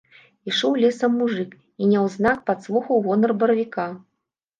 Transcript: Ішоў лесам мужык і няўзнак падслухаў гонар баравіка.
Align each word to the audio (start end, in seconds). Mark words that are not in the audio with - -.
Ішоў 0.51 0.77
лесам 0.83 1.11
мужык 1.19 1.51
і 1.81 1.89
няўзнак 1.91 2.41
падслухаў 2.47 3.05
гонар 3.09 3.35
баравіка. 3.45 3.87